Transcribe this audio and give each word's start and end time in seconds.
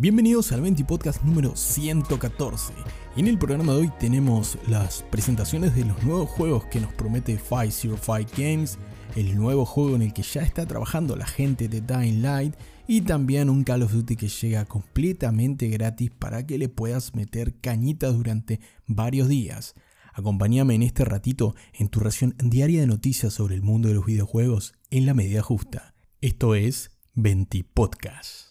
Bienvenidos 0.00 0.52
al 0.52 0.60
20 0.60 0.84
Podcast 0.84 1.24
número 1.24 1.56
114. 1.56 2.72
Y 3.16 3.20
en 3.20 3.26
el 3.26 3.36
programa 3.36 3.72
de 3.72 3.80
hoy 3.80 3.90
tenemos 3.98 4.56
las 4.68 5.02
presentaciones 5.02 5.74
de 5.74 5.84
los 5.84 6.00
nuevos 6.04 6.30
juegos 6.30 6.66
que 6.66 6.80
nos 6.80 6.92
promete 6.92 7.36
505 7.36 8.30
Games, 8.36 8.78
el 9.16 9.34
nuevo 9.34 9.64
juego 9.64 9.96
en 9.96 10.02
el 10.02 10.12
que 10.12 10.22
ya 10.22 10.42
está 10.42 10.66
trabajando 10.66 11.16
la 11.16 11.26
gente 11.26 11.66
de 11.66 11.80
Dying 11.80 12.22
Light 12.22 12.54
y 12.86 13.00
también 13.00 13.50
un 13.50 13.64
Call 13.64 13.82
of 13.82 13.92
Duty 13.92 14.14
que 14.14 14.28
llega 14.28 14.66
completamente 14.66 15.66
gratis 15.66 16.12
para 16.16 16.46
que 16.46 16.58
le 16.58 16.68
puedas 16.68 17.16
meter 17.16 17.58
cañitas 17.60 18.16
durante 18.16 18.60
varios 18.86 19.26
días. 19.26 19.74
Acompáñame 20.12 20.76
en 20.76 20.84
este 20.84 21.04
ratito 21.04 21.56
en 21.72 21.88
tu 21.88 21.98
ración 21.98 22.36
diaria 22.38 22.82
de 22.82 22.86
noticias 22.86 23.34
sobre 23.34 23.56
el 23.56 23.62
mundo 23.62 23.88
de 23.88 23.94
los 23.94 24.06
videojuegos 24.06 24.74
en 24.90 25.06
la 25.06 25.14
medida 25.14 25.42
justa. 25.42 25.96
Esto 26.20 26.54
es 26.54 26.92
20 27.14 27.64
Podcast. 27.74 28.47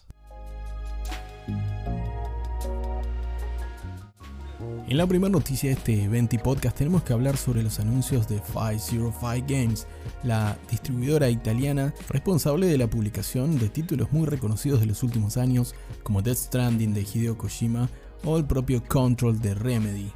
En 4.88 4.96
la 4.96 5.06
primera 5.06 5.30
noticia 5.30 5.68
de 5.68 5.74
este 5.74 6.08
20 6.08 6.38
podcast 6.38 6.78
tenemos 6.78 7.02
que 7.02 7.12
hablar 7.12 7.36
sobre 7.36 7.62
los 7.62 7.78
anuncios 7.78 8.26
de 8.26 8.40
505 8.40 9.44
Games, 9.46 9.86
la 10.22 10.56
distribuidora 10.70 11.28
italiana 11.28 11.92
responsable 12.08 12.68
de 12.68 12.78
la 12.78 12.88
publicación 12.88 13.58
de 13.58 13.68
títulos 13.68 14.10
muy 14.12 14.26
reconocidos 14.26 14.80
de 14.80 14.86
los 14.86 15.02
últimos 15.02 15.36
años 15.36 15.74
como 16.02 16.22
Death 16.22 16.38
Stranding 16.38 16.94
de 16.94 17.02
Hideo 17.02 17.36
Kojima 17.36 17.90
o 18.24 18.38
el 18.38 18.46
propio 18.46 18.82
Control 18.82 19.38
de 19.40 19.54
Remedy. 19.54 20.10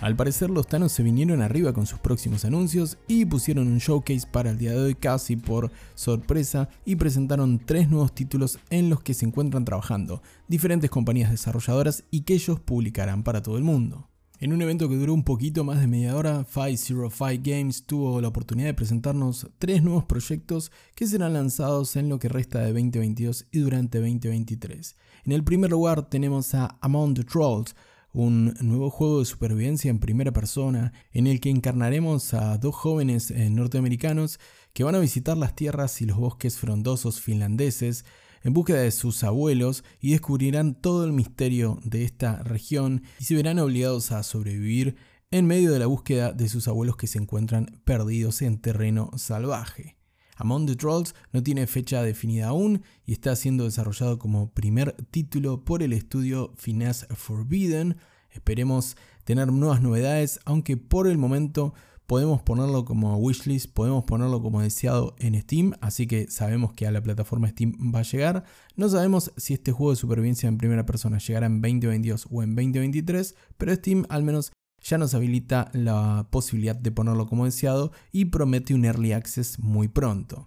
Al 0.00 0.14
parecer 0.14 0.48
los 0.50 0.68
Thanos 0.68 0.92
se 0.92 1.02
vinieron 1.02 1.42
arriba 1.42 1.72
con 1.72 1.84
sus 1.84 1.98
próximos 1.98 2.44
anuncios 2.44 2.98
y 3.08 3.24
pusieron 3.24 3.66
un 3.66 3.78
showcase 3.78 4.28
para 4.30 4.50
el 4.50 4.58
día 4.58 4.70
de 4.70 4.78
hoy 4.78 4.94
casi 4.94 5.34
por 5.34 5.72
sorpresa 5.96 6.68
y 6.84 6.94
presentaron 6.94 7.58
tres 7.58 7.88
nuevos 7.88 8.14
títulos 8.14 8.60
en 8.70 8.90
los 8.90 9.00
que 9.00 9.12
se 9.12 9.26
encuentran 9.26 9.64
trabajando 9.64 10.22
diferentes 10.46 10.88
compañías 10.88 11.32
desarrolladoras 11.32 12.04
y 12.12 12.20
que 12.20 12.34
ellos 12.34 12.60
publicarán 12.60 13.24
para 13.24 13.42
todo 13.42 13.56
el 13.56 13.64
mundo. 13.64 14.08
En 14.38 14.52
un 14.52 14.62
evento 14.62 14.88
que 14.88 14.94
duró 14.94 15.14
un 15.14 15.24
poquito 15.24 15.64
más 15.64 15.80
de 15.80 15.88
media 15.88 16.14
hora, 16.14 16.46
505 16.48 17.42
Games 17.42 17.82
tuvo 17.82 18.20
la 18.20 18.28
oportunidad 18.28 18.68
de 18.68 18.74
presentarnos 18.74 19.48
tres 19.58 19.82
nuevos 19.82 20.04
proyectos 20.04 20.70
que 20.94 21.08
serán 21.08 21.32
lanzados 21.32 21.96
en 21.96 22.08
lo 22.08 22.20
que 22.20 22.28
resta 22.28 22.60
de 22.60 22.66
2022 22.66 23.46
y 23.50 23.58
durante 23.58 23.98
2023. 23.98 24.94
En 25.24 25.32
el 25.32 25.42
primer 25.42 25.72
lugar 25.72 26.08
tenemos 26.08 26.54
a 26.54 26.78
Among 26.80 27.14
the 27.14 27.24
Trolls, 27.24 27.74
un 28.18 28.56
nuevo 28.60 28.90
juego 28.90 29.20
de 29.20 29.26
supervivencia 29.26 29.90
en 29.90 30.00
primera 30.00 30.32
persona 30.32 30.92
en 31.12 31.28
el 31.28 31.40
que 31.40 31.50
encarnaremos 31.50 32.34
a 32.34 32.58
dos 32.58 32.74
jóvenes 32.74 33.30
eh, 33.30 33.48
norteamericanos 33.48 34.40
que 34.72 34.82
van 34.82 34.96
a 34.96 34.98
visitar 34.98 35.36
las 35.36 35.54
tierras 35.54 36.02
y 36.02 36.06
los 36.06 36.18
bosques 36.18 36.58
frondosos 36.58 37.20
finlandeses 37.20 38.04
en 38.42 38.54
búsqueda 38.54 38.80
de 38.80 38.90
sus 38.90 39.22
abuelos 39.22 39.84
y 40.00 40.10
descubrirán 40.10 40.74
todo 40.74 41.04
el 41.04 41.12
misterio 41.12 41.78
de 41.84 42.02
esta 42.02 42.42
región 42.42 43.04
y 43.20 43.24
se 43.24 43.36
verán 43.36 43.60
obligados 43.60 44.10
a 44.10 44.24
sobrevivir 44.24 44.96
en 45.30 45.46
medio 45.46 45.72
de 45.72 45.78
la 45.78 45.86
búsqueda 45.86 46.32
de 46.32 46.48
sus 46.48 46.66
abuelos 46.66 46.96
que 46.96 47.06
se 47.06 47.18
encuentran 47.18 47.80
perdidos 47.84 48.42
en 48.42 48.58
terreno 48.60 49.12
salvaje. 49.16 49.97
Among 50.38 50.66
the 50.66 50.76
Trolls 50.76 51.14
no 51.32 51.42
tiene 51.42 51.66
fecha 51.66 52.02
definida 52.02 52.48
aún 52.48 52.82
y 53.04 53.12
está 53.12 53.34
siendo 53.36 53.64
desarrollado 53.64 54.18
como 54.18 54.50
primer 54.52 54.92
título 55.10 55.64
por 55.64 55.82
el 55.82 55.92
estudio 55.92 56.52
Finesse 56.56 57.06
Forbidden. 57.14 57.96
Esperemos 58.30 58.96
tener 59.24 59.52
nuevas 59.52 59.82
novedades, 59.82 60.38
aunque 60.44 60.76
por 60.76 61.08
el 61.08 61.18
momento 61.18 61.74
podemos 62.06 62.40
ponerlo 62.40 62.86
como 62.86 63.18
wishlist, 63.18 63.70
podemos 63.74 64.04
ponerlo 64.04 64.40
como 64.40 64.62
deseado 64.62 65.14
en 65.18 65.38
Steam, 65.38 65.74
así 65.82 66.06
que 66.06 66.30
sabemos 66.30 66.72
que 66.72 66.86
a 66.86 66.90
la 66.90 67.02
plataforma 67.02 67.48
Steam 67.48 67.74
va 67.94 67.98
a 67.98 68.02
llegar. 68.02 68.44
No 68.76 68.88
sabemos 68.88 69.30
si 69.36 69.52
este 69.52 69.72
juego 69.72 69.90
de 69.90 69.96
supervivencia 69.96 70.48
en 70.48 70.56
primera 70.56 70.86
persona 70.86 71.18
llegará 71.18 71.46
en 71.46 71.60
2022 71.60 72.28
o 72.30 72.42
en 72.42 72.54
2023, 72.54 73.34
pero 73.58 73.74
Steam 73.74 74.06
al 74.08 74.22
menos 74.22 74.52
ya 74.82 74.98
nos 74.98 75.14
habilita 75.14 75.70
la 75.72 76.28
posibilidad 76.30 76.76
de 76.76 76.90
ponerlo 76.90 77.26
como 77.26 77.44
deseado 77.44 77.92
y 78.12 78.26
promete 78.26 78.74
un 78.74 78.84
early 78.84 79.12
access 79.12 79.58
muy 79.58 79.88
pronto. 79.88 80.46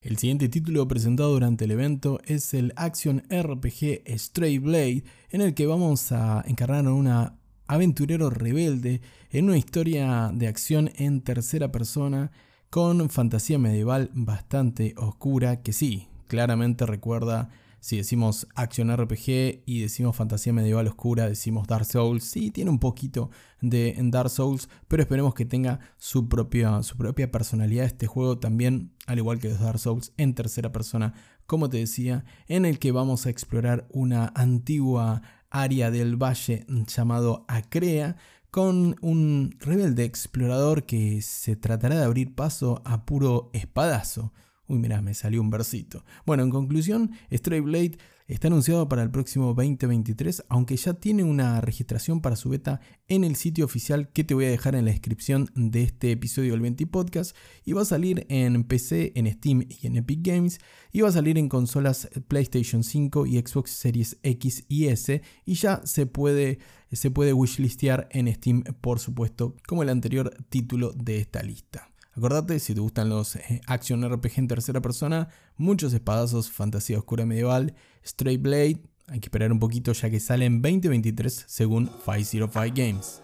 El 0.00 0.18
siguiente 0.18 0.50
título 0.50 0.86
presentado 0.86 1.32
durante 1.32 1.64
el 1.64 1.70
evento 1.70 2.20
es 2.26 2.52
el 2.52 2.74
Action 2.76 3.22
RPG 3.30 4.02
Stray 4.18 4.58
Blade, 4.58 5.04
en 5.30 5.40
el 5.40 5.54
que 5.54 5.66
vamos 5.66 6.12
a 6.12 6.44
encarnar 6.46 6.86
a 6.86 6.92
un 6.92 7.10
aventurero 7.66 8.28
rebelde 8.28 9.00
en 9.30 9.46
una 9.46 9.56
historia 9.56 10.30
de 10.34 10.46
acción 10.46 10.90
en 10.96 11.22
tercera 11.22 11.72
persona 11.72 12.32
con 12.68 13.08
fantasía 13.08 13.58
medieval 13.58 14.10
bastante 14.12 14.94
oscura 14.98 15.62
que 15.62 15.72
sí, 15.72 16.08
claramente 16.26 16.84
recuerda 16.84 17.48
si 17.84 17.98
decimos 17.98 18.48
Action 18.54 18.96
RPG 18.96 19.62
y 19.66 19.82
decimos 19.82 20.16
fantasía 20.16 20.54
medieval 20.54 20.86
oscura, 20.86 21.28
decimos 21.28 21.66
Dark 21.66 21.84
Souls. 21.84 22.24
Sí, 22.24 22.50
tiene 22.50 22.70
un 22.70 22.78
poquito 22.78 23.28
de 23.60 23.94
Dark 24.04 24.30
Souls, 24.30 24.70
pero 24.88 25.02
esperemos 25.02 25.34
que 25.34 25.44
tenga 25.44 25.80
su 25.98 26.30
propia, 26.30 26.82
su 26.82 26.96
propia 26.96 27.30
personalidad 27.30 27.84
este 27.84 28.06
juego 28.06 28.38
también, 28.38 28.94
al 29.06 29.18
igual 29.18 29.38
que 29.38 29.50
los 29.50 29.60
Dark 29.60 29.78
Souls, 29.78 30.14
en 30.16 30.34
tercera 30.34 30.72
persona, 30.72 31.12
como 31.44 31.68
te 31.68 31.76
decía, 31.76 32.24
en 32.48 32.64
el 32.64 32.78
que 32.78 32.90
vamos 32.90 33.26
a 33.26 33.30
explorar 33.30 33.86
una 33.90 34.32
antigua 34.34 35.20
área 35.50 35.90
del 35.90 36.16
valle 36.16 36.64
llamado 36.86 37.44
Acrea 37.48 38.16
con 38.50 38.96
un 39.02 39.56
rebelde 39.60 40.04
explorador 40.04 40.84
que 40.86 41.20
se 41.20 41.54
tratará 41.54 41.96
de 41.96 42.04
abrir 42.04 42.34
paso 42.34 42.80
a 42.86 43.04
puro 43.04 43.50
espadazo. 43.52 44.32
Uy, 44.66 44.78
mirá, 44.78 45.02
me 45.02 45.12
salió 45.12 45.42
un 45.42 45.50
versito. 45.50 46.04
Bueno, 46.24 46.42
en 46.42 46.50
conclusión, 46.50 47.10
Stray 47.30 47.60
Blade 47.60 47.98
está 48.26 48.48
anunciado 48.48 48.88
para 48.88 49.02
el 49.02 49.10
próximo 49.10 49.52
2023, 49.52 50.44
aunque 50.48 50.76
ya 50.76 50.94
tiene 50.94 51.22
una 51.22 51.60
registración 51.60 52.22
para 52.22 52.36
su 52.36 52.48
beta 52.48 52.80
en 53.06 53.24
el 53.24 53.36
sitio 53.36 53.66
oficial 53.66 54.08
que 54.08 54.24
te 54.24 54.32
voy 54.32 54.46
a 54.46 54.50
dejar 54.50 54.74
en 54.74 54.86
la 54.86 54.92
descripción 54.92 55.50
de 55.54 55.82
este 55.82 56.12
episodio 56.12 56.52
del 56.52 56.62
20 56.62 56.86
Podcast. 56.86 57.36
Y 57.66 57.74
va 57.74 57.82
a 57.82 57.84
salir 57.84 58.24
en 58.30 58.64
PC, 58.64 59.12
en 59.16 59.30
Steam 59.30 59.66
y 59.68 59.86
en 59.86 59.96
Epic 59.96 60.20
Games. 60.22 60.58
Y 60.92 61.02
va 61.02 61.10
a 61.10 61.12
salir 61.12 61.36
en 61.36 61.50
consolas 61.50 62.08
PlayStation 62.28 62.82
5 62.82 63.26
y 63.26 63.38
Xbox 63.38 63.70
Series 63.70 64.18
X 64.22 64.64
y 64.68 64.86
S. 64.86 65.20
Y 65.44 65.54
ya 65.54 65.82
se 65.84 66.06
puede, 66.06 66.58
se 66.90 67.10
puede 67.10 67.34
wishlistear 67.34 68.08
en 68.12 68.32
Steam, 68.32 68.62
por 68.80 68.98
supuesto, 68.98 69.56
como 69.68 69.82
el 69.82 69.90
anterior 69.90 70.34
título 70.48 70.92
de 70.92 71.18
esta 71.18 71.42
lista. 71.42 71.90
Acordate, 72.16 72.60
si 72.60 72.74
te 72.74 72.80
gustan 72.80 73.08
los 73.08 73.34
eh, 73.36 73.60
action 73.66 74.08
RPG 74.08 74.32
en 74.36 74.48
tercera 74.48 74.80
persona, 74.80 75.28
muchos 75.56 75.92
espadazos, 75.92 76.50
fantasía 76.50 76.98
oscura 76.98 77.26
medieval, 77.26 77.74
Stray 78.06 78.36
Blade, 78.36 78.82
hay 79.08 79.20
que 79.20 79.26
esperar 79.26 79.50
un 79.50 79.58
poquito 79.58 79.92
ya 79.92 80.08
que 80.10 80.20
sale 80.20 80.44
en 80.44 80.62
2023 80.62 81.44
según 81.48 81.90
505 82.04 82.74
Games. 82.74 83.20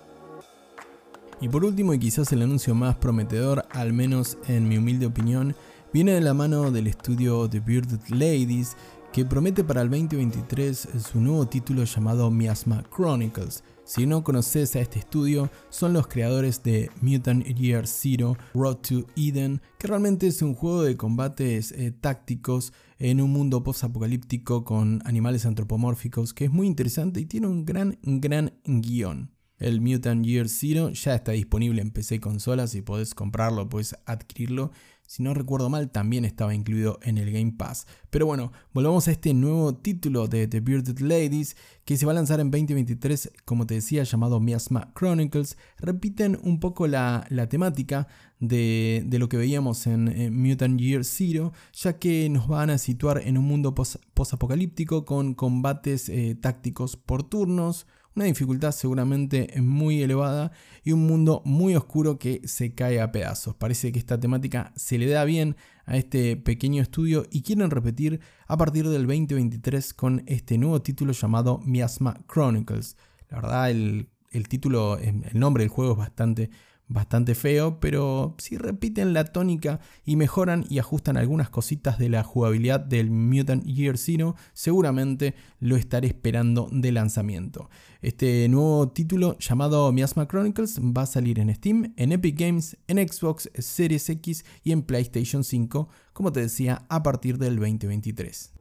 Y 1.40 1.48
por 1.48 1.64
último, 1.64 1.94
y 1.94 1.98
quizás 1.98 2.32
el 2.32 2.42
anuncio 2.42 2.74
más 2.74 2.96
prometedor, 2.96 3.64
al 3.70 3.92
menos 3.92 4.36
en 4.48 4.68
mi 4.68 4.76
humilde 4.76 5.06
opinión, 5.06 5.54
viene 5.92 6.12
de 6.12 6.20
la 6.20 6.34
mano 6.34 6.70
del 6.70 6.88
estudio 6.88 7.48
The 7.48 7.60
Bearded 7.60 8.08
Ladies, 8.08 8.76
que 9.12 9.24
promete 9.24 9.64
para 9.64 9.82
el 9.82 9.88
2023 9.88 10.88
su 11.10 11.20
nuevo 11.20 11.46
título 11.46 11.84
llamado 11.84 12.30
Miasma 12.30 12.84
Chronicles. 12.94 13.62
Si 13.90 14.06
no 14.06 14.22
conoces 14.22 14.76
a 14.76 14.80
este 14.80 15.00
estudio, 15.00 15.50
son 15.68 15.94
los 15.94 16.06
creadores 16.06 16.62
de 16.62 16.92
Mutant 17.00 17.44
Year 17.44 17.88
Zero, 17.88 18.36
Road 18.54 18.76
to 18.76 19.04
Eden, 19.16 19.60
que 19.80 19.88
realmente 19.88 20.28
es 20.28 20.42
un 20.42 20.54
juego 20.54 20.84
de 20.84 20.96
combates 20.96 21.72
eh, 21.72 21.90
tácticos 21.90 22.72
en 23.00 23.20
un 23.20 23.32
mundo 23.32 23.64
post-apocalíptico 23.64 24.62
con 24.62 25.02
animales 25.06 25.44
antropomórficos 25.44 26.32
que 26.34 26.44
es 26.44 26.52
muy 26.52 26.68
interesante 26.68 27.18
y 27.18 27.26
tiene 27.26 27.48
un 27.48 27.64
gran, 27.64 27.98
gran 28.04 28.52
guion. 28.64 29.32
El 29.58 29.80
Mutant 29.80 30.24
Year 30.24 30.48
Zero 30.48 30.90
ya 30.90 31.16
está 31.16 31.32
disponible 31.32 31.82
en 31.82 31.90
PC 31.90 32.14
y 32.14 32.20
consolas, 32.20 32.70
si 32.70 32.82
podés 32.82 33.12
comprarlo, 33.12 33.68
puedes 33.68 33.96
adquirirlo 34.06 34.70
si 35.10 35.24
no 35.24 35.34
recuerdo 35.34 35.68
mal, 35.68 35.90
también 35.90 36.24
estaba 36.24 36.54
incluido 36.54 37.00
en 37.02 37.18
el 37.18 37.32
Game 37.32 37.54
Pass. 37.58 37.88
Pero 38.10 38.26
bueno, 38.26 38.52
volvamos 38.72 39.08
a 39.08 39.10
este 39.10 39.34
nuevo 39.34 39.74
título 39.74 40.28
de 40.28 40.46
The 40.46 40.60
Bearded 40.60 41.00
Ladies 41.00 41.56
que 41.84 41.96
se 41.96 42.06
va 42.06 42.12
a 42.12 42.14
lanzar 42.14 42.38
en 42.38 42.52
2023, 42.52 43.32
como 43.44 43.66
te 43.66 43.74
decía, 43.74 44.04
llamado 44.04 44.38
Miasma 44.38 44.92
Chronicles. 44.96 45.58
Repiten 45.78 46.38
un 46.44 46.60
poco 46.60 46.86
la, 46.86 47.26
temática 47.48 48.06
de, 48.38 49.04
lo 49.10 49.28
que 49.28 49.36
veíamos 49.36 49.88
en, 49.88 50.32
Mutant 50.32 50.78
Year 50.78 51.04
Zero, 51.04 51.52
ya 51.72 51.98
que 51.98 52.28
nos 52.28 52.46
van 52.46 52.70
a 52.70 52.78
situar 52.78 53.20
en 53.24 53.36
un 53.36 53.46
mundo 53.46 53.74
post-apocalíptico 53.74 55.04
con 55.06 55.34
combates 55.34 56.08
eh, 56.08 56.36
tácticos 56.40 56.96
por 56.96 57.24
turnos 57.24 57.88
una 58.14 58.24
dificultad 58.24 58.72
seguramente 58.72 59.52
muy 59.60 60.02
elevada 60.02 60.52
y 60.82 60.92
un 60.92 61.06
mundo 61.06 61.42
muy 61.44 61.76
oscuro 61.76 62.18
que 62.18 62.40
se 62.44 62.74
cae 62.74 63.00
a 63.00 63.12
pedazos. 63.12 63.54
Parece 63.54 63.92
que 63.92 63.98
esta 63.98 64.18
temática 64.18 64.72
se 64.76 64.98
le 64.98 65.06
da 65.06 65.24
bien 65.24 65.56
a 65.86 65.96
este 65.96 66.36
pequeño 66.36 66.82
estudio 66.82 67.26
y 67.30 67.42
quieren 67.42 67.70
repetir 67.70 68.20
a 68.46 68.56
partir 68.56 68.88
del 68.88 69.06
2023 69.06 69.94
con 69.94 70.22
este 70.26 70.58
nuevo 70.58 70.82
título 70.82 71.12
llamado 71.12 71.60
Miasma 71.64 72.20
Chronicles. 72.26 72.96
La 73.28 73.40
verdad, 73.40 73.70
el, 73.70 74.08
título, 74.48 74.98
el 74.98 75.38
nombre 75.38 75.62
del 75.62 75.70
juego 75.70 75.92
es 75.92 75.98
bastante 75.98 76.50
bastante 76.90 77.36
feo, 77.36 77.78
pero 77.78 78.34
si 78.38 78.58
repiten 78.58 79.14
la 79.14 79.24
tónica 79.24 79.80
y 80.04 80.16
mejoran 80.16 80.66
y 80.68 80.80
ajustan 80.80 81.16
algunas 81.16 81.48
cositas 81.48 81.98
de 81.98 82.08
la 82.08 82.24
jugabilidad 82.24 82.80
del 82.80 83.10
Mutant 83.10 83.64
Year 83.64 83.96
Zero, 83.96 84.34
seguramente 84.52 85.34
lo 85.60 85.76
estaré 85.76 86.08
esperando 86.08 86.68
de 86.72 86.90
lanzamiento. 86.90 87.70
Este 88.02 88.48
nuevo 88.48 88.88
título 88.88 89.38
llamado 89.38 89.92
Miasma 89.92 90.26
Chronicles 90.26 90.80
va 90.80 91.02
a 91.02 91.06
salir 91.06 91.38
en 91.38 91.54
Steam, 91.54 91.94
en 91.96 92.10
Epic 92.10 92.38
Games, 92.38 92.76
en 92.88 93.08
Xbox 93.08 93.48
Series 93.56 94.08
X 94.10 94.44
y 94.64 94.72
en 94.72 94.82
PlayStation 94.82 95.44
5, 95.44 95.88
como 96.12 96.32
te 96.32 96.40
decía, 96.40 96.86
a 96.88 97.04
partir 97.04 97.38
del 97.38 97.56
2023. 97.56 98.52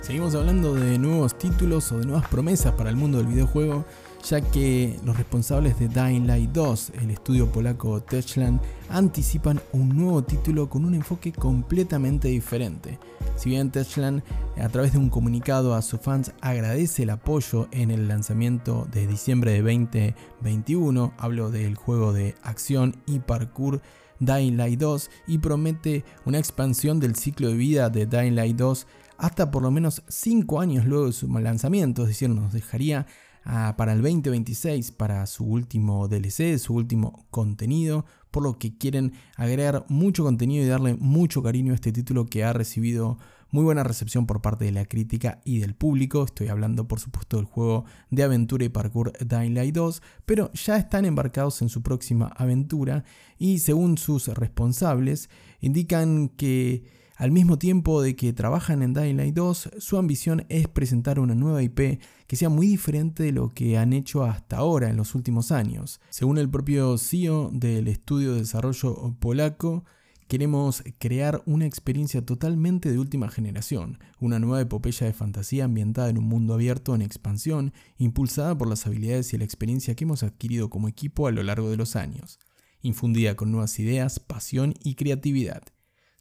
Seguimos 0.00 0.34
hablando 0.34 0.74
de 0.74 0.98
nuevos 0.98 1.36
títulos 1.38 1.90
o 1.90 1.98
de 1.98 2.04
nuevas 2.04 2.28
promesas 2.28 2.74
para 2.74 2.90
el 2.90 2.96
mundo 2.96 3.18
del 3.18 3.26
videojuego 3.26 3.86
ya 4.24 4.40
que 4.40 4.98
los 5.04 5.16
responsables 5.16 5.78
de 5.78 5.88
Dying 5.88 6.26
Light 6.26 6.50
2, 6.50 6.92
el 7.02 7.10
estudio 7.10 7.52
polaco 7.52 8.02
Techland, 8.02 8.58
anticipan 8.88 9.60
un 9.72 9.90
nuevo 9.90 10.22
título 10.24 10.68
con 10.70 10.86
un 10.86 10.94
enfoque 10.94 11.30
completamente 11.32 12.28
diferente. 12.28 12.98
Si 13.36 13.50
bien 13.50 13.70
Techland 13.70 14.22
a 14.56 14.68
través 14.70 14.92
de 14.92 14.98
un 14.98 15.10
comunicado 15.10 15.74
a 15.74 15.82
sus 15.82 16.00
fans 16.00 16.32
agradece 16.40 17.02
el 17.02 17.10
apoyo 17.10 17.68
en 17.70 17.90
el 17.90 18.08
lanzamiento 18.08 18.88
de 18.90 19.06
diciembre 19.06 19.52
de 19.52 19.60
2021, 19.60 21.12
hablo 21.18 21.50
del 21.50 21.74
juego 21.76 22.14
de 22.14 22.34
acción 22.42 22.96
y 23.06 23.18
parkour 23.18 23.82
Dying 24.20 24.56
Light 24.56 24.80
2 24.80 25.10
y 25.26 25.38
promete 25.38 26.04
una 26.24 26.38
expansión 26.38 26.98
del 26.98 27.16
ciclo 27.16 27.48
de 27.48 27.54
vida 27.54 27.90
de 27.90 28.06
Dying 28.06 28.36
Light 28.36 28.56
2 28.56 28.86
hasta 29.18 29.50
por 29.50 29.62
lo 29.62 29.70
menos 29.70 30.02
5 30.08 30.60
años 30.60 30.86
luego 30.86 31.06
de 31.06 31.12
su 31.12 31.28
lanzamiento, 31.28 32.02
es 32.02 32.08
decir, 32.08 32.30
nos 32.30 32.52
dejaría 32.52 33.06
para 33.44 33.92
el 33.92 34.02
2026 34.02 34.92
para 34.92 35.26
su 35.26 35.44
último 35.44 36.08
DLC, 36.08 36.58
su 36.58 36.74
último 36.74 37.26
contenido, 37.30 38.06
por 38.30 38.42
lo 38.42 38.58
que 38.58 38.76
quieren 38.76 39.12
agregar 39.36 39.84
mucho 39.88 40.24
contenido 40.24 40.64
y 40.64 40.68
darle 40.68 40.94
mucho 40.94 41.42
cariño 41.42 41.72
a 41.72 41.74
este 41.76 41.92
título 41.92 42.26
que 42.26 42.44
ha 42.44 42.52
recibido 42.52 43.18
muy 43.50 43.62
buena 43.62 43.84
recepción 43.84 44.26
por 44.26 44.42
parte 44.42 44.64
de 44.64 44.72
la 44.72 44.84
crítica 44.84 45.40
y 45.44 45.60
del 45.60 45.76
público. 45.76 46.24
Estoy 46.24 46.48
hablando 46.48 46.88
por 46.88 46.98
supuesto 46.98 47.36
del 47.36 47.46
juego 47.46 47.84
de 48.10 48.24
aventura 48.24 48.64
y 48.64 48.68
parkour 48.68 49.12
Dying 49.24 49.54
Light 49.54 49.74
2, 49.74 50.02
pero 50.26 50.52
ya 50.54 50.76
están 50.76 51.04
embarcados 51.04 51.62
en 51.62 51.68
su 51.68 51.80
próxima 51.80 52.32
aventura 52.36 53.04
y 53.38 53.58
según 53.60 53.96
sus 53.98 54.26
responsables 54.26 55.30
indican 55.60 56.30
que 56.30 57.03
al 57.16 57.30
mismo 57.30 57.58
tiempo 57.58 58.02
de 58.02 58.16
que 58.16 58.32
trabajan 58.32 58.82
en 58.82 58.92
Dying 58.92 59.16
Light 59.16 59.34
2, 59.34 59.70
su 59.78 59.98
ambición 59.98 60.44
es 60.48 60.66
presentar 60.66 61.20
una 61.20 61.36
nueva 61.36 61.62
IP 61.62 62.00
que 62.26 62.36
sea 62.36 62.48
muy 62.48 62.66
diferente 62.66 63.22
de 63.22 63.32
lo 63.32 63.50
que 63.50 63.78
han 63.78 63.92
hecho 63.92 64.24
hasta 64.24 64.56
ahora 64.56 64.90
en 64.90 64.96
los 64.96 65.14
últimos 65.14 65.52
años. 65.52 66.00
Según 66.10 66.38
el 66.38 66.50
propio 66.50 66.98
CEO 66.98 67.50
del 67.52 67.86
estudio 67.86 68.32
de 68.32 68.40
desarrollo 68.40 69.14
polaco, 69.20 69.84
queremos 70.26 70.82
crear 70.98 71.40
una 71.46 71.66
experiencia 71.66 72.24
totalmente 72.26 72.90
de 72.90 72.98
última 72.98 73.28
generación, 73.28 74.00
una 74.18 74.40
nueva 74.40 74.62
epopeya 74.62 75.06
de 75.06 75.12
fantasía 75.12 75.66
ambientada 75.66 76.08
en 76.10 76.18
un 76.18 76.24
mundo 76.24 76.54
abierto 76.54 76.96
en 76.96 77.02
expansión, 77.02 77.72
impulsada 77.96 78.58
por 78.58 78.68
las 78.68 78.86
habilidades 78.88 79.32
y 79.32 79.38
la 79.38 79.44
experiencia 79.44 79.94
que 79.94 80.02
hemos 80.02 80.24
adquirido 80.24 80.68
como 80.68 80.88
equipo 80.88 81.28
a 81.28 81.30
lo 81.30 81.44
largo 81.44 81.70
de 81.70 81.76
los 81.76 81.94
años, 81.94 82.40
infundida 82.82 83.36
con 83.36 83.52
nuevas 83.52 83.78
ideas, 83.78 84.18
pasión 84.18 84.74
y 84.82 84.96
creatividad. 84.96 85.62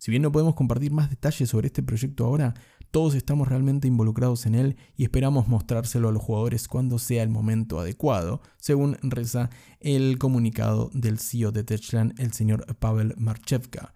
Si 0.03 0.11
bien 0.11 0.21
no 0.21 0.33
podemos 0.33 0.55
compartir 0.55 0.91
más 0.91 1.09
detalles 1.09 1.49
sobre 1.49 1.67
este 1.67 1.81
proyecto 1.81 2.25
ahora, 2.25 2.55
todos 2.91 3.15
estamos 3.15 3.47
realmente 3.47 3.87
involucrados 3.87 4.45
en 4.45 4.53
él 4.53 4.75
y 4.97 5.03
esperamos 5.03 5.47
mostrárselo 5.47 6.09
a 6.09 6.11
los 6.11 6.21
jugadores 6.21 6.67
cuando 6.67 6.99
sea 6.99 7.23
el 7.23 7.29
momento 7.29 7.79
adecuado, 7.79 8.41
según 8.57 8.97
reza 9.01 9.49
el 9.79 10.17
comunicado 10.19 10.91
del 10.93 11.19
CEO 11.19 11.53
de 11.53 11.63
Techland, 11.63 12.19
el 12.19 12.33
señor 12.33 12.65
Pavel 12.79 13.13
Marchevka. 13.15 13.93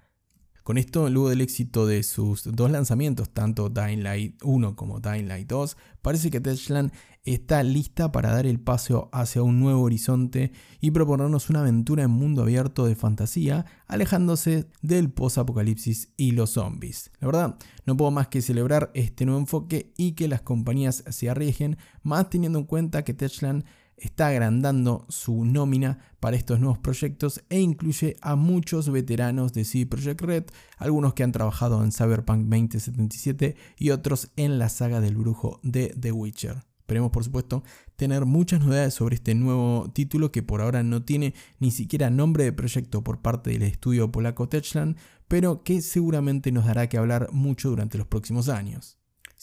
Con 0.64 0.78
esto, 0.78 1.10
luego 1.10 1.28
del 1.28 1.42
éxito 1.42 1.86
de 1.86 2.04
sus 2.04 2.44
dos 2.56 2.72
lanzamientos, 2.72 3.30
tanto 3.32 3.68
Dying 3.68 4.04
Light 4.04 4.42
1 4.44 4.78
como 4.78 5.02
Dying 5.02 5.28
Light 5.28 5.50
2, 5.50 5.76
parece 6.02 6.32
que 6.32 6.40
Techland 6.40 6.94
está 7.34 7.62
lista 7.64 8.12
para 8.12 8.32
dar 8.32 8.46
el 8.46 8.60
paso 8.60 9.10
hacia 9.12 9.44
un 9.44 9.60
nuevo 9.60 9.82
horizonte 9.82 10.52
y 10.80 10.92
proponernos 10.92 11.50
una 11.50 11.60
aventura 11.60 12.04
en 12.04 12.12
mundo 12.12 12.42
abierto 12.42 12.86
de 12.86 12.96
fantasía, 12.96 13.66
alejándose 13.88 14.68
del 14.82 15.12
post-apocalipsis 15.12 16.10
y 16.16 16.32
los 16.32 16.52
zombies. 16.52 17.12
La 17.20 17.28
verdad, 17.28 17.58
no 17.86 17.98
puedo 17.98 18.12
más 18.12 18.28
que 18.28 18.42
celebrar 18.42 18.92
este 18.94 19.26
nuevo 19.26 19.40
enfoque 19.40 19.94
y 19.98 20.14
que 20.14 20.28
las 20.28 20.42
compañías 20.42 21.04
se 21.10 21.30
arriesguen, 21.30 21.78
más 22.04 22.30
teniendo 22.30 22.60
en 22.60 22.66
cuenta 22.66 23.04
que 23.04 23.14
Techland 23.14 23.66
está 23.98 24.28
agrandando 24.28 25.06
su 25.10 25.44
nómina 25.44 26.00
para 26.20 26.38
estos 26.38 26.60
nuevos 26.60 26.78
proyectos 26.78 27.44
e 27.50 27.60
incluye 27.60 28.16
a 28.22 28.36
muchos 28.36 28.90
veteranos 28.90 29.54
de 29.54 29.66
CD 29.66 29.86
Projekt 29.86 30.22
Red, 30.22 30.44
algunos 30.78 31.14
que 31.14 31.24
han 31.24 31.32
trabajado 31.32 31.84
en 31.84 31.92
Cyberpunk 31.92 32.48
2077 32.48 33.56
y 33.78 33.90
otros 33.90 34.30
en 34.36 34.60
la 34.60 34.70
saga 34.70 35.02
del 35.02 35.16
brujo 35.16 35.60
de 35.64 35.96
The 36.00 36.12
Witcher. 36.12 36.67
Esperemos, 36.88 37.12
por 37.12 37.26
supuesto, 37.26 37.64
tener 37.98 38.26
muchas 38.26 38.62
novedades 38.62 38.94
sobre 38.94 39.16
este 39.16 39.36
nuevo 39.36 39.92
título 39.94 40.32
que 40.32 40.42
por 40.42 40.62
ahora 40.62 40.84
no 40.84 41.04
tiene 41.04 41.34
ni 41.60 41.72
siquiera 41.72 42.10
nombre 42.10 42.46
de 42.46 42.54
proyecto 42.54 43.04
por 43.04 43.22
parte 43.22 43.50
del 43.50 43.64
estudio 43.64 44.10
polaco 44.10 44.48
Techland, 44.48 44.96
pero 45.28 45.64
que 45.64 45.82
seguramente 45.82 46.50
nos 46.54 46.66
dará 46.66 46.88
que 46.88 46.98
hablar 46.98 47.28
mucho 47.34 47.70
durante 47.70 47.98
los 47.98 48.08
próximos 48.08 48.48
años. 48.48 48.98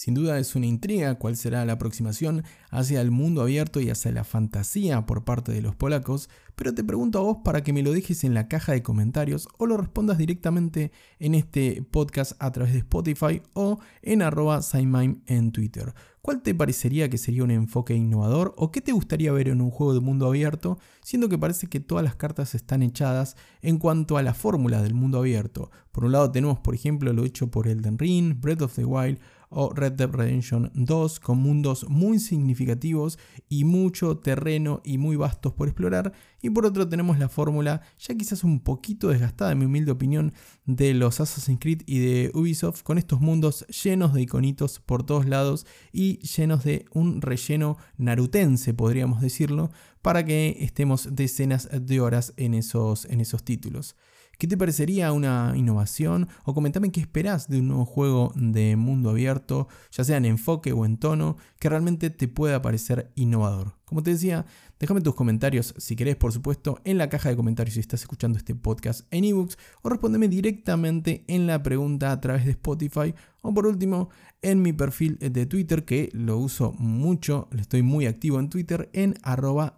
Sin 0.05 0.13
duda 0.13 0.39
es 0.39 0.55
una 0.55 0.67
intriga 0.67 1.15
cuál 1.15 1.35
será 1.35 1.65
la 1.65 1.73
aproximación 1.73 2.45
hacia 2.71 3.01
el 3.01 3.11
mundo 3.11 3.41
abierto 3.41 3.81
y 3.81 3.89
hacia 3.89 4.13
la 4.13 4.23
fantasía 4.23 5.07
por 5.07 5.25
parte 5.25 5.51
de 5.51 5.63
los 5.63 5.75
polacos, 5.77 6.29
pero 6.57 6.75
te 6.75 6.85
pregunto 6.85 7.19
a 7.19 7.23
vos 7.23 7.39
para 7.43 7.63
que 7.63 7.73
me 7.73 7.83
lo 7.83 7.91
dejes 7.91 8.23
en 8.23 8.35
la 8.35 8.47
caja 8.47 8.73
de 8.73 8.83
comentarios 8.83 9.49
o 9.57 9.65
lo 9.65 9.79
respondas 9.79 10.19
directamente 10.19 10.93
en 11.21 11.35
este 11.35 11.83
podcast 11.91 12.33
a 12.39 12.53
través 12.53 12.75
de 12.75 12.81
Spotify 12.81 13.41
o 13.55 13.79
en 14.03 14.21
arroba 14.21 14.61
en 14.75 15.53
Twitter. 15.53 15.95
¿Cuál 16.21 16.43
te 16.43 16.55
parecería 16.55 17.11
que 17.11 17.19
sería 17.19 17.45
un 17.45 17.51
enfoque 17.51 17.95
innovador 17.95 18.55
o 18.57 18.71
qué 18.73 18.81
te 18.81 18.93
gustaría 18.93 19.33
ver 19.33 19.49
en 19.49 19.61
un 19.61 19.71
juego 19.71 19.93
de 19.93 20.01
mundo 20.01 20.27
abierto, 20.27 20.79
siendo 21.03 21.29
que 21.29 21.37
parece 21.37 21.67
que 21.67 21.81
todas 21.81 22.05
las 22.05 22.15
cartas 22.15 22.55
están 22.55 22.83
echadas 22.83 23.37
en 23.61 23.79
cuanto 23.79 24.17
a 24.17 24.23
la 24.23 24.33
fórmula 24.33 24.83
del 24.83 24.95
mundo 24.95 25.19
abierto? 25.19 25.71
Por 25.93 26.05
un 26.05 26.13
lado 26.13 26.31
tenemos 26.31 26.59
por 26.61 26.75
ejemplo 26.75 27.13
lo 27.13 27.25
hecho 27.25 27.51
por 27.51 27.69
Elden 27.69 27.99
Ring, 27.99 28.41
Breath 28.41 28.63
of 28.63 28.75
the 28.75 28.87
Wild 28.87 29.19
o 29.55 29.73
Red 29.73 29.93
Dead 29.93 30.11
Redemption 30.11 30.71
2 30.75 31.21
con 31.21 31.39
mundos 31.39 31.87
muy 31.89 32.19
significativos 32.19 33.19
y 33.49 33.65
mucho 33.65 34.19
terreno 34.19 34.81
y 34.85 34.99
muy 34.99 35.17
vastos 35.17 35.53
por 35.53 35.69
explorar. 35.69 36.13
Y 36.43 36.51
por 36.51 36.67
otro 36.67 36.89
tenemos 36.89 37.19
la 37.19 37.29
fórmula 37.29 37.81
ya 37.99 38.15
quizás 38.15 38.45
un 38.45 38.61
poquito 38.61 39.09
desgastada 39.09 39.53
en 39.53 39.59
mi 39.59 39.65
humilde 39.65 39.93
opinión 39.93 40.33
de 40.67 40.93
los 40.95 41.21
Assassin's 41.21 41.61
Creed 41.61 41.83
y 41.87 42.01
de 42.01 42.31
Ubisoft 42.35 42.83
con 42.83 42.99
estos 42.99 43.21
mundos 43.21 43.67
llenos 43.69 44.13
de 44.13 44.23
iconitos 44.23 44.81
por 44.81 45.05
todos 45.05 45.27
lados 45.27 45.67
y 45.93 46.19
llenos 46.19 46.65
de 46.65 46.85
un 46.93 47.23
relleno 47.23 47.77
narutense 47.97 48.75
podríamos 48.75 49.21
decirlo 49.21 49.71
para 50.03 50.25
que 50.25 50.59
estemos 50.61 51.09
decenas 51.13 51.69
de 51.73 52.01
horas 52.01 52.35
en 52.37 52.55
esos, 52.55 53.07
en 53.07 53.21
esos 53.21 53.45
títulos. 53.45 53.97
¿Qué 54.39 54.47
te 54.47 54.57
parecería 54.57 55.13
una 55.13 55.53
innovación? 55.57 56.29
O 56.45 56.55
comentame 56.55 56.91
qué 56.91 57.01
esperás 57.01 57.49
de 57.49 57.61
un 57.61 57.69
nuevo 57.69 57.85
juego 57.85 58.33
de 58.35 58.77
mundo 58.77 59.11
abierto, 59.11 59.69
ya 59.91 60.05
sea 60.05 60.17
en 60.17 60.25
enfoque 60.25 60.73
o 60.73 60.85
en 60.85 60.97
tono, 60.99 61.37
que 61.59 61.69
realmente 61.69 62.11
te 62.11 62.29
pueda 62.29 62.63
parecer 62.63 63.13
innovador. 63.15 63.75
Como 63.85 64.03
te 64.03 64.11
decía, 64.11 64.47
déjame 64.81 65.01
tus 65.03 65.15
comentarios, 65.15 65.75
si 65.79 65.95
querés, 65.95 66.17
por 66.17 66.33
supuesto, 66.33 66.81
en 66.85 66.99
la 66.99 67.09
caja 67.09 67.29
de 67.29 67.37
comentarios 67.37 67.75
si 67.75 67.81
estás 67.81 68.01
escuchando 68.01 68.39
este 68.39 68.55
podcast 68.55 69.07
en 69.11 69.25
ebooks, 69.25 69.57
o 69.83 69.89
respóndeme 69.89 70.29
directamente 70.29 71.25
en 71.29 71.47
la 71.47 71.63
pregunta 71.63 72.11
a 72.11 72.21
través 72.21 72.45
de 72.45 72.53
Spotify, 72.53 73.15
o 73.43 73.55
por 73.55 73.67
último, 73.67 74.09
en 74.43 74.63
mi 74.63 74.73
perfil 74.73 75.19
de 75.21 75.47
Twitter, 75.47 75.85
que 75.85 76.11
lo 76.13 76.39
uso 76.39 76.73
mucho, 76.73 77.49
estoy 77.59 77.83
muy 77.83 78.07
activo 78.07 78.41
en 78.41 78.49
Twitter, 78.51 78.91
en 78.93 79.15
arroba. 79.23 79.77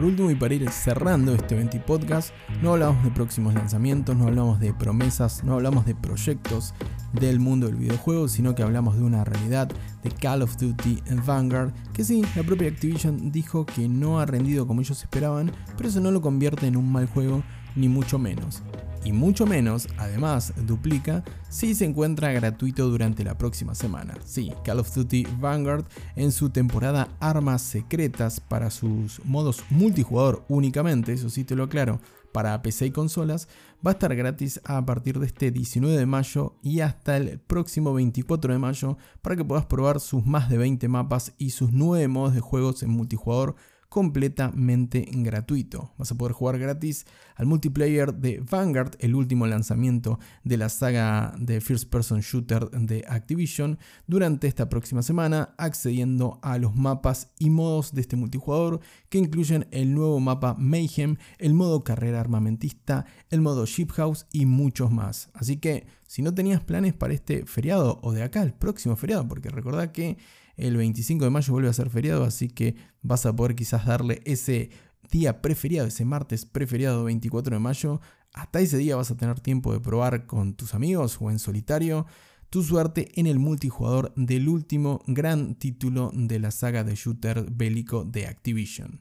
Por 0.00 0.06
último, 0.06 0.30
y 0.30 0.34
para 0.34 0.54
ir 0.54 0.66
cerrando 0.70 1.34
este 1.34 1.54
20 1.54 1.78
podcast, 1.80 2.30
no 2.62 2.72
hablamos 2.72 3.04
de 3.04 3.10
próximos 3.10 3.52
lanzamientos, 3.52 4.16
no 4.16 4.28
hablamos 4.28 4.58
de 4.58 4.72
promesas, 4.72 5.44
no 5.44 5.52
hablamos 5.52 5.84
de 5.84 5.94
proyectos 5.94 6.72
del 7.12 7.38
mundo 7.38 7.66
del 7.66 7.76
videojuego, 7.76 8.26
sino 8.26 8.54
que 8.54 8.62
hablamos 8.62 8.96
de 8.96 9.02
una 9.02 9.24
realidad 9.24 9.70
de 10.02 10.10
Call 10.10 10.40
of 10.40 10.56
Duty 10.56 11.02
en 11.04 11.22
Vanguard, 11.26 11.74
que 11.92 12.02
sí, 12.02 12.24
la 12.34 12.42
propia 12.44 12.68
Activision 12.68 13.30
dijo 13.30 13.66
que 13.66 13.90
no 13.90 14.20
ha 14.20 14.24
rendido 14.24 14.66
como 14.66 14.80
ellos 14.80 15.02
esperaban, 15.02 15.52
pero 15.76 15.90
eso 15.90 16.00
no 16.00 16.10
lo 16.10 16.22
convierte 16.22 16.66
en 16.66 16.78
un 16.78 16.90
mal 16.90 17.06
juego, 17.06 17.42
ni 17.76 17.90
mucho 17.90 18.18
menos 18.18 18.62
y 19.04 19.12
mucho 19.12 19.46
menos, 19.46 19.88
además, 19.96 20.52
duplica 20.66 21.24
si 21.48 21.74
se 21.74 21.84
encuentra 21.84 22.32
gratuito 22.32 22.88
durante 22.88 23.24
la 23.24 23.38
próxima 23.38 23.74
semana. 23.74 24.14
Sí, 24.24 24.52
Call 24.64 24.80
of 24.80 24.94
Duty 24.94 25.26
Vanguard 25.38 25.84
en 26.16 26.32
su 26.32 26.50
temporada 26.50 27.08
Armas 27.20 27.62
Secretas 27.62 28.40
para 28.40 28.70
sus 28.70 29.24
modos 29.24 29.64
multijugador 29.70 30.44
únicamente, 30.48 31.12
eso 31.12 31.30
sí 31.30 31.44
te 31.44 31.56
lo 31.56 31.64
aclaro, 31.64 32.00
para 32.32 32.60
PC 32.62 32.86
y 32.86 32.90
consolas, 32.90 33.48
va 33.84 33.90
a 33.90 33.94
estar 33.94 34.14
gratis 34.14 34.60
a 34.64 34.84
partir 34.84 35.18
de 35.18 35.26
este 35.26 35.50
19 35.50 35.96
de 35.96 36.06
mayo 36.06 36.54
y 36.62 36.80
hasta 36.80 37.16
el 37.16 37.38
próximo 37.40 37.92
24 37.94 38.52
de 38.52 38.58
mayo 38.58 38.98
para 39.22 39.36
que 39.36 39.44
puedas 39.44 39.66
probar 39.66 40.00
sus 40.00 40.24
más 40.24 40.48
de 40.48 40.58
20 40.58 40.86
mapas 40.88 41.34
y 41.38 41.50
sus 41.50 41.72
9 41.72 42.08
modos 42.08 42.34
de 42.34 42.40
juegos 42.40 42.82
en 42.82 42.90
multijugador 42.90 43.56
completamente 43.90 45.04
gratuito. 45.10 45.92
Vas 45.98 46.12
a 46.12 46.14
poder 46.14 46.32
jugar 46.32 46.58
gratis 46.58 47.06
al 47.34 47.46
multiplayer 47.46 48.14
de 48.14 48.40
Vanguard, 48.40 48.92
el 49.00 49.16
último 49.16 49.46
lanzamiento 49.48 50.20
de 50.44 50.56
la 50.56 50.68
saga 50.68 51.34
de 51.38 51.60
First 51.60 51.90
Person 51.90 52.20
Shooter 52.20 52.70
de 52.70 53.04
Activision, 53.08 53.78
durante 54.06 54.46
esta 54.46 54.68
próxima 54.68 55.02
semana, 55.02 55.54
accediendo 55.58 56.38
a 56.42 56.56
los 56.56 56.76
mapas 56.76 57.32
y 57.38 57.50
modos 57.50 57.92
de 57.92 58.02
este 58.02 58.16
multijugador 58.16 58.80
que 59.08 59.18
incluyen 59.18 59.66
el 59.72 59.92
nuevo 59.92 60.20
mapa 60.20 60.54
Mayhem, 60.56 61.16
el 61.38 61.54
modo 61.54 61.82
carrera 61.82 62.20
armamentista, 62.20 63.06
el 63.28 63.40
modo 63.40 63.66
Ship 63.66 63.90
House 63.90 64.26
y 64.30 64.46
muchos 64.46 64.92
más. 64.92 65.30
Así 65.34 65.56
que 65.56 65.86
si 66.06 66.22
no 66.22 66.32
tenías 66.32 66.62
planes 66.62 66.94
para 66.94 67.12
este 67.12 67.44
feriado 67.44 67.98
o 68.02 68.12
de 68.12 68.22
acá 68.22 68.42
el 68.42 68.52
próximo 68.52 68.94
feriado, 68.94 69.26
porque 69.26 69.48
recordad 69.48 69.90
que 69.90 70.16
el 70.60 70.76
25 70.76 71.24
de 71.24 71.30
mayo 71.30 71.52
vuelve 71.52 71.68
a 71.68 71.72
ser 71.72 71.90
feriado, 71.90 72.24
así 72.24 72.48
que 72.48 72.76
vas 73.02 73.26
a 73.26 73.34
poder 73.34 73.54
quizás 73.54 73.86
darle 73.86 74.20
ese 74.24 74.70
día 75.10 75.42
preferiado, 75.42 75.88
ese 75.88 76.04
martes 76.04 76.44
preferiado 76.44 77.04
24 77.04 77.56
de 77.56 77.60
mayo. 77.60 78.00
Hasta 78.32 78.60
ese 78.60 78.78
día 78.78 78.96
vas 78.96 79.10
a 79.10 79.16
tener 79.16 79.40
tiempo 79.40 79.72
de 79.72 79.80
probar 79.80 80.26
con 80.26 80.54
tus 80.54 80.74
amigos 80.74 81.18
o 81.20 81.30
en 81.30 81.38
solitario 81.38 82.06
tu 82.50 82.64
suerte 82.64 83.12
en 83.14 83.26
el 83.26 83.38
multijugador 83.38 84.12
del 84.16 84.48
último 84.48 85.02
gran 85.06 85.54
título 85.54 86.10
de 86.12 86.40
la 86.40 86.50
saga 86.50 86.82
de 86.82 86.96
shooter 86.96 87.46
bélico 87.50 88.04
de 88.04 88.26
Activision. 88.26 89.00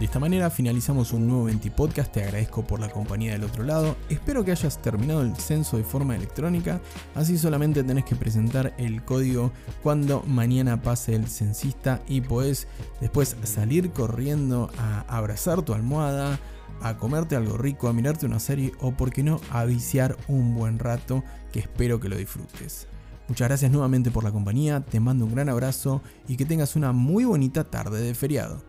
De 0.00 0.06
esta 0.06 0.18
manera 0.18 0.48
finalizamos 0.48 1.12
un 1.12 1.26
nuevo 1.26 1.44
20 1.44 1.70
podcast, 1.72 2.10
te 2.10 2.24
agradezco 2.24 2.66
por 2.66 2.80
la 2.80 2.88
compañía 2.88 3.32
del 3.32 3.44
otro 3.44 3.64
lado, 3.64 3.98
espero 4.08 4.42
que 4.42 4.50
hayas 4.50 4.80
terminado 4.80 5.20
el 5.20 5.36
censo 5.36 5.76
de 5.76 5.84
forma 5.84 6.16
electrónica, 6.16 6.80
así 7.14 7.36
solamente 7.36 7.84
tenés 7.84 8.06
que 8.06 8.16
presentar 8.16 8.72
el 8.78 9.04
código 9.04 9.52
cuando 9.82 10.22
mañana 10.26 10.80
pase 10.80 11.14
el 11.14 11.28
censista 11.28 12.00
y 12.08 12.22
podés 12.22 12.66
después 13.02 13.36
salir 13.42 13.90
corriendo 13.90 14.70
a 14.78 15.00
abrazar 15.02 15.60
tu 15.60 15.74
almohada, 15.74 16.40
a 16.80 16.96
comerte 16.96 17.36
algo 17.36 17.58
rico, 17.58 17.86
a 17.86 17.92
mirarte 17.92 18.24
una 18.24 18.40
serie 18.40 18.72
o 18.80 18.92
por 18.92 19.10
qué 19.10 19.22
no 19.22 19.38
a 19.50 19.66
viciar 19.66 20.16
un 20.28 20.54
buen 20.54 20.78
rato 20.78 21.24
que 21.52 21.60
espero 21.60 22.00
que 22.00 22.08
lo 22.08 22.16
disfrutes. 22.16 22.88
Muchas 23.28 23.48
gracias 23.48 23.70
nuevamente 23.70 24.10
por 24.10 24.24
la 24.24 24.32
compañía, 24.32 24.80
te 24.80 24.98
mando 24.98 25.26
un 25.26 25.34
gran 25.34 25.50
abrazo 25.50 26.00
y 26.26 26.38
que 26.38 26.46
tengas 26.46 26.74
una 26.74 26.92
muy 26.92 27.24
bonita 27.24 27.64
tarde 27.64 28.00
de 28.00 28.14
feriado. 28.14 28.64